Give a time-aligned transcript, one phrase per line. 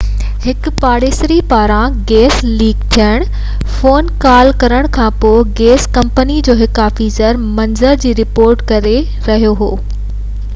[0.43, 6.83] هڪ پاڙيسري پاران گئس ليڪ ٿيڻ بابت فون ڪال ڪرڻ کانپوءِ گئس ڪمپني جو هڪ
[6.87, 8.97] آفيسر منظر جي رپورٽ ڪري
[9.31, 9.73] رهيو هو